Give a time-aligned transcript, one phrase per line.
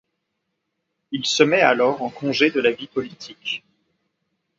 [1.11, 3.63] Il se met alors en congés de la vie politique.